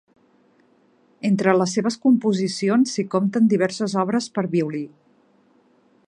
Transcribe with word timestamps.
Entre 1.29 1.53
les 1.59 1.75
seves 1.77 1.97
composicions 2.05 2.95
s'hi 2.95 3.05
compten 3.17 3.51
diverses 3.53 3.95
obres 4.05 4.29
per 4.39 4.47
a 4.47 4.51
violí. 4.59 4.85